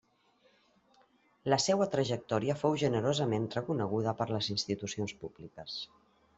La 1.53 1.59
seua 1.65 1.87
trajectòria 1.97 2.57
fou 2.63 2.79
generosament 2.85 3.47
reconeguda 3.59 4.17
per 4.23 4.29
les 4.35 4.51
institucions 4.59 5.17
públiques. 5.23 5.81